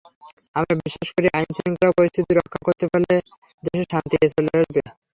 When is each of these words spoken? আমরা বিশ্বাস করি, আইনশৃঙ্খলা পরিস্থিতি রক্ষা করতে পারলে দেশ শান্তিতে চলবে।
আমরা 0.55 0.73
বিশ্বাস 0.79 1.09
করি, 1.15 1.27
আইনশৃঙ্খলা 1.37 1.95
পরিস্থিতি 1.97 2.31
রক্ষা 2.33 2.59
করতে 2.65 2.85
পারলে 2.91 3.15
দেশ 3.63 3.81
শান্তিতে 3.91 4.27
চলবে। 4.31 4.81